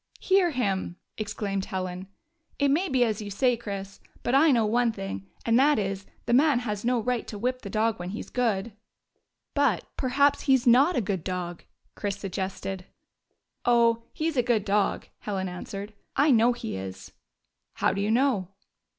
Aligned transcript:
"Hear 0.19 0.49
him," 0.49 0.95
exclaimed 1.15 1.65
Helen." 1.65 2.07
It 2.57 2.69
may 2.71 2.89
be 2.89 3.03
as 3.03 3.21
you 3.21 3.29
say, 3.29 3.55
Chris. 3.55 3.99
But 4.23 4.33
I 4.33 4.49
know 4.49 4.65
one 4.65 4.91
thing, 4.91 5.27
and 5.45 5.59
that 5.59 5.77
is, 5.77 6.07
the 6.25 6.33
man 6.33 6.57
has 6.61 6.83
no 6.83 6.99
right 6.99 7.27
to 7.27 7.37
whip 7.37 7.61
the 7.61 7.69
dog 7.69 7.99
when 7.99 8.09
he 8.09 8.19
's 8.23 8.31
good."" 8.31 8.71
But, 9.53 9.83
perhaps, 9.97 10.41
he 10.41 10.57
's 10.57 10.65
not 10.65 10.95
a 10.95 11.01
good 11.01 11.23
dog," 11.23 11.65
Chris 11.93 12.17
suggested." 12.17 12.85
Oh, 13.63 14.01
he 14.11 14.27
*s 14.29 14.35
a 14.35 14.41
good 14.41 14.65
dog," 14.65 15.05
Helen 15.19 15.47
answered. 15.47 15.93
"I 16.15 16.31
know 16.31 16.53
he 16.53 16.75
is."" 16.75 17.11
How 17.75 17.93
do 17.93 18.01
you 18.01 18.09
know 18.09 18.47